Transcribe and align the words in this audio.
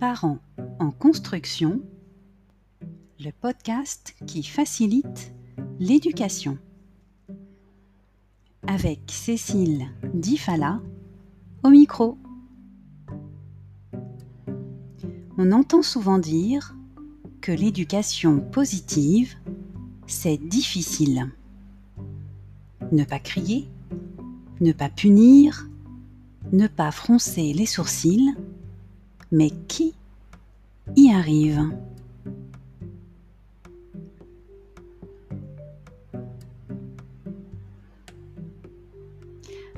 Parents 0.00 0.38
en 0.78 0.92
construction, 0.92 1.80
le 3.18 3.32
podcast 3.32 4.14
qui 4.28 4.44
facilite 4.44 5.34
l'éducation. 5.80 6.56
Avec 8.68 9.00
Cécile 9.08 9.88
Difala 10.14 10.80
au 11.64 11.70
micro. 11.70 12.16
On 15.36 15.50
entend 15.50 15.82
souvent 15.82 16.20
dire 16.20 16.76
que 17.40 17.50
l'éducation 17.50 18.38
positive, 18.38 19.34
c'est 20.06 20.38
difficile. 20.38 21.28
Ne 22.92 23.02
pas 23.02 23.18
crier, 23.18 23.68
ne 24.60 24.70
pas 24.70 24.90
punir, 24.90 25.68
ne 26.52 26.68
pas 26.68 26.92
froncer 26.92 27.52
les 27.52 27.66
sourcils, 27.66 28.32
mais 29.30 29.50
qui 29.68 29.94
y 30.96 31.10
arrive 31.10 31.70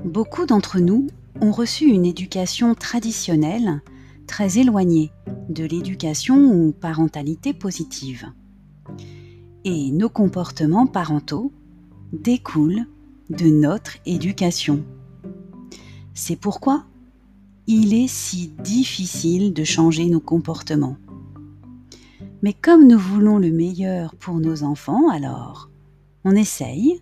Beaucoup 0.05 0.46
d'entre 0.46 0.80
nous 0.80 1.08
ont 1.41 1.52
reçu 1.52 1.84
une 1.84 2.06
éducation 2.06 2.74
traditionnelle 2.74 3.82
très 4.27 4.58
éloignée 4.58 5.10
de 5.48 5.64
l'éducation 5.64 6.36
ou 6.36 6.72
parentalité 6.72 7.52
positive. 7.52 8.27
Et 9.64 9.91
nos 9.91 10.08
comportements 10.08 10.86
parentaux 10.86 11.52
découlent 12.12 12.86
de 13.28 13.46
notre 13.46 13.98
éducation. 14.06 14.82
C'est 16.14 16.36
pourquoi 16.36 16.84
il 17.72 17.94
est 17.94 18.08
si 18.08 18.48
difficile 18.48 19.52
de 19.52 19.62
changer 19.62 20.06
nos 20.06 20.18
comportements. 20.18 20.96
Mais 22.42 22.52
comme 22.52 22.88
nous 22.88 22.98
voulons 22.98 23.38
le 23.38 23.52
meilleur 23.52 24.16
pour 24.16 24.40
nos 24.40 24.64
enfants, 24.64 25.08
alors 25.08 25.70
on 26.24 26.34
essaye 26.34 27.00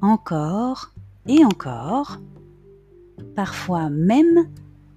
encore 0.00 0.92
et 1.26 1.44
encore, 1.44 2.20
parfois 3.36 3.90
même 3.90 4.48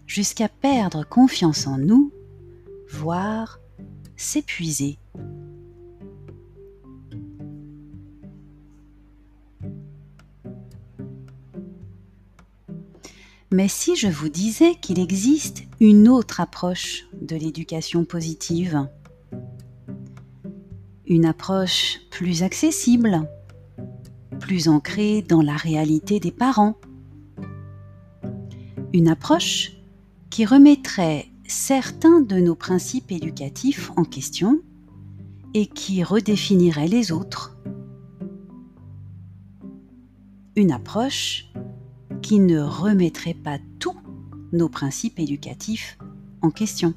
jusqu'à 0.07 0.47
perdre 0.47 1.05
confiance 1.05 1.67
en 1.67 1.77
nous, 1.77 2.13
voire 2.89 3.59
s'épuiser. 4.15 4.97
Mais 13.53 13.67
si 13.67 13.97
je 13.97 14.07
vous 14.07 14.29
disais 14.29 14.75
qu'il 14.75 14.97
existe 14.97 15.63
une 15.81 16.07
autre 16.07 16.39
approche 16.39 17.05
de 17.21 17.35
l'éducation 17.35 18.05
positive, 18.05 18.87
une 21.05 21.25
approche 21.25 21.99
plus 22.11 22.43
accessible, 22.43 23.29
plus 24.39 24.69
ancrée 24.69 25.21
dans 25.21 25.41
la 25.41 25.57
réalité 25.57 26.21
des 26.21 26.31
parents, 26.31 26.77
une 28.93 29.09
approche 29.09 29.73
qui 30.29 30.45
remettrait 30.45 31.27
certains 31.45 32.21
de 32.21 32.37
nos 32.37 32.55
principes 32.55 33.11
éducatifs 33.11 33.91
en 33.97 34.05
question 34.05 34.61
et 35.53 35.67
qui 35.67 36.03
redéfinirait 36.03 36.87
les 36.87 37.11
autres. 37.11 37.57
Une 40.55 40.71
approche 40.71 41.50
qui 42.21 42.39
ne 42.39 42.59
remettrait 42.61 43.33
pas 43.33 43.57
tous 43.79 43.97
nos 44.51 44.69
principes 44.69 45.19
éducatifs 45.19 45.97
en 46.41 46.49
question. 46.49 46.93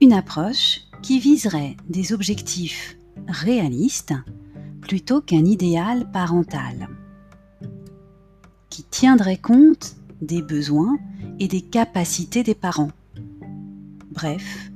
Une 0.00 0.12
approche 0.12 0.80
qui 1.02 1.18
viserait 1.18 1.76
des 1.88 2.12
objectifs 2.12 2.96
réalistes 3.28 4.14
plutôt 4.80 5.20
qu'un 5.20 5.44
idéal 5.44 6.10
parental, 6.10 6.88
qui 8.70 8.84
tiendrait 8.84 9.36
compte 9.36 9.96
des 10.20 10.42
besoins 10.42 10.98
et 11.38 11.48
des 11.48 11.60
capacités 11.60 12.42
des 12.42 12.54
parents. 12.54 12.92
Bref, 14.10 14.70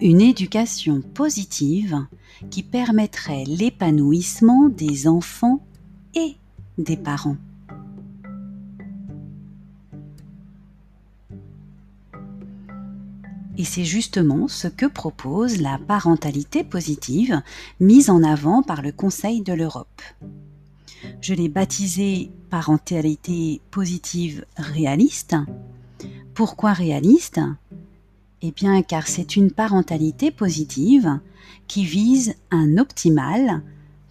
une 0.00 0.20
éducation 0.20 1.00
positive 1.00 2.06
qui 2.50 2.62
permettrait 2.62 3.44
l'épanouissement 3.44 4.68
des 4.68 5.06
enfants 5.06 5.64
et 6.14 6.36
des 6.78 6.96
parents. 6.96 7.36
Et 13.56 13.64
c'est 13.64 13.84
justement 13.84 14.48
ce 14.48 14.66
que 14.66 14.86
propose 14.86 15.60
la 15.60 15.78
parentalité 15.78 16.64
positive 16.64 17.40
mise 17.78 18.10
en 18.10 18.22
avant 18.24 18.62
par 18.62 18.82
le 18.82 18.90
Conseil 18.90 19.42
de 19.42 19.52
l'Europe. 19.52 20.02
Je 21.20 21.34
l'ai 21.34 21.48
baptisée 21.48 22.32
parentalité 22.50 23.60
positive 23.70 24.44
réaliste. 24.56 25.36
Pourquoi 26.34 26.72
réaliste? 26.72 27.40
Eh 28.42 28.50
bien 28.50 28.82
car 28.82 29.06
c'est 29.06 29.36
une 29.36 29.52
parentalité 29.52 30.30
positive 30.30 31.20
qui 31.68 31.84
vise 31.84 32.34
un 32.50 32.76
optimal 32.76 33.62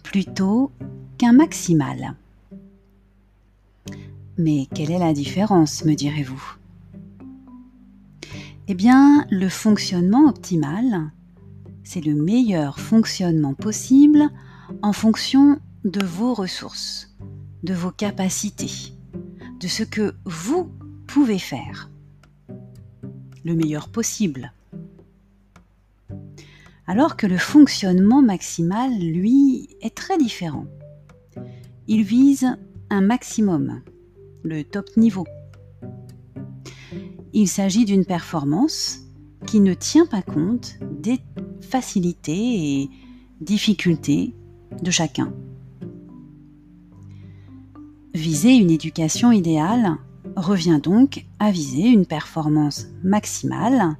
plutôt 0.02 0.72
qu'un 1.18 1.32
maximal. 1.32 2.16
Mais 4.36 4.66
quelle 4.74 4.90
est 4.90 4.98
la 4.98 5.12
différence, 5.12 5.84
me 5.84 5.94
direz-vous? 5.94 6.56
Eh 8.66 8.74
bien, 8.74 9.26
le 9.30 9.48
fonctionnement 9.48 10.28
optimal, 10.28 11.12
c'est 11.84 12.00
le 12.00 12.14
meilleur 12.14 12.80
fonctionnement 12.80 13.54
possible 13.54 14.30
en 14.82 14.92
fonction 14.92 15.60
de 15.84 16.04
vos 16.04 16.34
ressources, 16.34 17.14
de 17.62 17.74
vos 17.74 17.90
capacités, 17.90 18.94
de 19.60 19.68
ce 19.68 19.82
que 19.82 20.14
vous 20.24 20.70
pouvez 21.06 21.38
faire. 21.38 21.90
Le 23.44 23.54
meilleur 23.54 23.88
possible. 23.88 24.52
Alors 26.86 27.16
que 27.16 27.26
le 27.26 27.38
fonctionnement 27.38 28.22
maximal, 28.22 28.90
lui, 28.98 29.68
est 29.80 29.94
très 29.94 30.18
différent. 30.18 30.66
Il 31.86 32.02
vise 32.02 32.56
un 32.90 33.02
maximum, 33.02 33.82
le 34.44 34.62
top 34.62 34.96
niveau. 34.96 35.26
Il 37.32 37.48
s'agit 37.48 37.84
d'une 37.84 38.04
performance 38.04 39.00
qui 39.46 39.60
ne 39.60 39.74
tient 39.74 40.06
pas 40.06 40.22
compte 40.22 40.76
des 41.00 41.18
facilités 41.60 42.82
et 42.82 42.90
difficultés 43.40 44.34
de 44.82 44.90
chacun. 44.90 45.32
Viser 48.14 48.54
une 48.54 48.70
éducation 48.70 49.32
idéale 49.32 49.96
revient 50.36 50.80
donc 50.80 51.26
à 51.40 51.50
viser 51.50 51.88
une 51.88 52.06
performance 52.06 52.86
maximale 53.02 53.96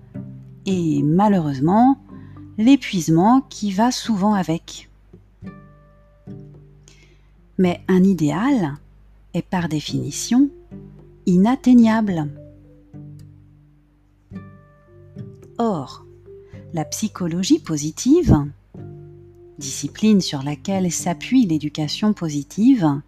et 0.67 1.03
malheureusement 1.03 1.99
l'épuisement 2.59 3.41
qui 3.49 3.73
va 3.73 3.91
souvent 3.91 4.35
avec. 4.35 4.89
Mais 7.59 7.81
un 7.89 8.03
idéal 8.03 8.79
est 9.35 9.43
par 9.43 9.69
définition 9.69 10.49
inatteignable. 11.27 12.31
Or, 15.59 16.05
la 16.73 16.85
psychologie 16.85 17.59
positive, 17.59 18.37
discipline 19.59 20.21
sur 20.21 20.43
laquelle 20.43 20.91
s'appuie 20.91 21.47
l'éducation 21.47 22.13
positive, 22.13 23.01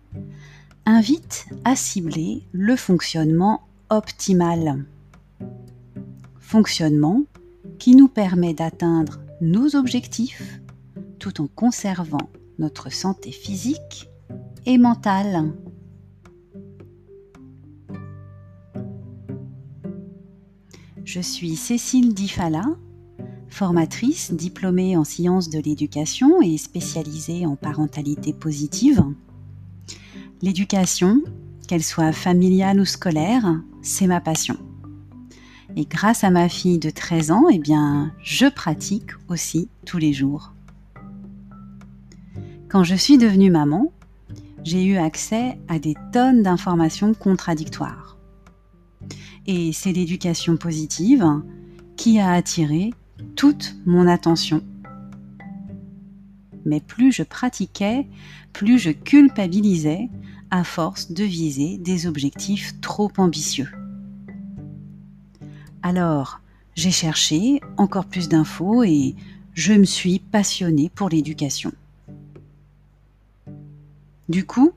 invite 0.85 1.47
à 1.65 1.75
cibler 1.75 2.43
le 2.53 2.77
fonctionnement 2.77 3.63
optimal. 3.91 4.85
Fonctionnement 6.39 7.23
qui 7.79 7.97
nous 7.97 8.09
permet 8.09 8.55
d'atteindre 8.55 9.19
nos 9.41 9.75
objectifs 9.75 10.61
tout 11.19 11.41
en 11.41 11.49
conservant 11.49 12.31
notre 12.59 12.91
santé 12.91 13.33
physique 13.33 14.09
et 14.65 14.79
mentale. 14.79 15.53
Je 21.07 21.21
suis 21.21 21.55
Cécile 21.55 22.15
Difala, 22.15 22.65
formatrice 23.49 24.33
diplômée 24.33 24.97
en 24.97 25.05
sciences 25.05 25.49
de 25.49 25.61
l'éducation 25.61 26.43
et 26.43 26.59
spécialisée 26.59 27.47
en 27.47 27.55
parentalité 27.55 28.33
positive. 28.33 29.05
L'éducation, 30.43 31.23
qu'elle 31.69 31.85
soit 31.85 32.11
familiale 32.11 32.81
ou 32.81 32.85
scolaire, 32.85 33.63
c'est 33.83 34.09
ma 34.09 34.21
passion. 34.21 34.57
Et 35.77 35.85
grâce 35.85 36.25
à 36.25 36.31
ma 36.31 36.49
fille 36.49 36.81
de 36.81 36.91
13 36.91 37.31
ans, 37.31 37.45
eh 37.53 37.61
bien, 37.61 38.13
je 38.25 38.47
pratique 38.47 39.13
aussi 39.29 39.69
tous 39.85 39.99
les 39.99 40.13
jours. 40.13 40.55
Quand 42.69 42.83
je 42.83 42.97
suis 42.97 43.17
devenue 43.17 43.53
maman, 43.53 43.93
j'ai 44.65 44.85
eu 44.85 44.97
accès 44.97 45.57
à 45.69 45.79
des 45.79 45.95
tonnes 46.13 46.43
d'informations 46.43 47.15
contradictoires 47.15 48.16
Et 49.47 49.73
c'est 49.73 49.93
l'éducation 49.93 50.57
positive 50.57 51.25
qui 51.97 52.19
a 52.19 52.33
attiré 52.33 52.93
toute 53.37 53.77
mon 53.87 54.07
attention. 54.07 54.63
Mais 56.65 56.81
plus 56.81 57.13
je 57.13 57.23
pratiquais, 57.23 58.09
plus 58.53 58.79
je 58.79 58.91
culpabilisais 58.91 60.09
à 60.51 60.65
force 60.65 61.13
de 61.13 61.25
viser 61.25 61.79
des 61.79 62.07
objectifs 62.07 62.81
trop 62.81 63.11
ambitieux. 63.19 63.69
Alors, 65.83 66.41
j'ai 66.75 66.91
cherché 66.91 67.61
encore 67.77 68.07
plus 68.07 68.29
d'infos 68.29 68.83
et 68.83 69.15
je 69.55 69.73
me 69.73 69.85
suis 69.85 70.19
passionnée 70.19 70.91
pour 70.95 71.09
l'éducation. 71.09 71.73
Du 74.29 74.45
coup, 74.45 74.73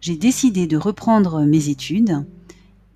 j'ai 0.00 0.16
décidé 0.16 0.66
de 0.66 0.76
reprendre 0.76 1.42
mes 1.42 1.70
études 1.70 2.26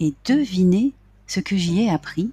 et 0.01 0.15
deviner 0.25 0.93
ce 1.27 1.41
que 1.41 1.57
j'y 1.57 1.83
ai 1.83 1.91
appris. 1.91 2.31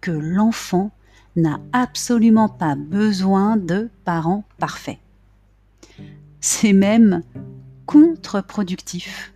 Que 0.00 0.10
l'enfant 0.10 0.90
n'a 1.36 1.60
absolument 1.72 2.48
pas 2.48 2.74
besoin 2.74 3.56
de 3.56 3.90
parents 4.04 4.44
parfaits. 4.58 4.98
C'est 6.40 6.72
même 6.72 7.22
contre-productif. 7.86 9.32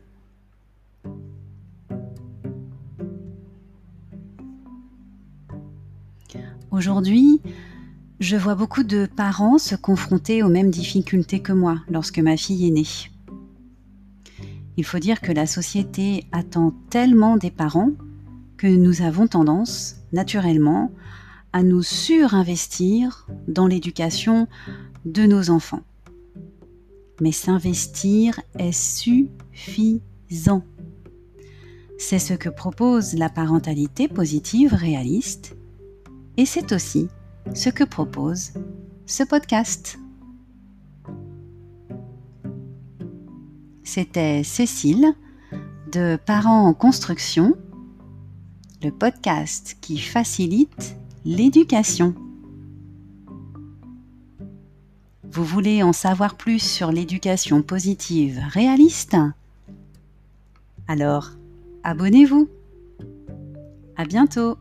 Aujourd'hui, 6.70 7.40
je 8.20 8.36
vois 8.36 8.54
beaucoup 8.54 8.82
de 8.82 9.06
parents 9.06 9.58
se 9.58 9.74
confronter 9.74 10.42
aux 10.42 10.48
mêmes 10.48 10.70
difficultés 10.70 11.40
que 11.40 11.52
moi 11.52 11.82
lorsque 11.88 12.18
ma 12.18 12.36
fille 12.36 12.66
est 12.66 12.70
née. 12.70 13.15
Il 14.76 14.84
faut 14.84 14.98
dire 14.98 15.20
que 15.20 15.32
la 15.32 15.46
société 15.46 16.24
attend 16.32 16.74
tellement 16.90 17.36
des 17.36 17.50
parents 17.50 17.92
que 18.56 18.66
nous 18.66 19.02
avons 19.02 19.26
tendance, 19.26 19.96
naturellement, 20.12 20.90
à 21.52 21.62
nous 21.62 21.82
surinvestir 21.82 23.26
dans 23.48 23.66
l'éducation 23.66 24.46
de 25.04 25.24
nos 25.24 25.50
enfants. 25.50 25.82
Mais 27.20 27.32
s'investir 27.32 28.40
est 28.58 28.72
suffisant. 28.72 30.62
C'est 31.98 32.18
ce 32.18 32.34
que 32.34 32.50
propose 32.50 33.14
la 33.14 33.30
parentalité 33.30 34.06
positive 34.06 34.74
réaliste 34.74 35.56
et 36.36 36.44
c'est 36.44 36.72
aussi 36.72 37.08
ce 37.54 37.70
que 37.70 37.84
propose 37.84 38.52
ce 39.06 39.22
podcast. 39.22 39.98
C'était 43.96 44.44
Cécile 44.44 45.14
de 45.90 46.18
Parents 46.26 46.68
en 46.68 46.74
construction, 46.74 47.54
le 48.82 48.90
podcast 48.90 49.78
qui 49.80 49.96
facilite 49.96 50.98
l'éducation. 51.24 52.14
Vous 55.24 55.44
voulez 55.44 55.82
en 55.82 55.94
savoir 55.94 56.36
plus 56.36 56.58
sur 56.58 56.92
l'éducation 56.92 57.62
positive 57.62 58.38
réaliste? 58.50 59.16
Alors, 60.88 61.30
abonnez-vous. 61.82 62.50
À 63.96 64.04
bientôt. 64.04 64.58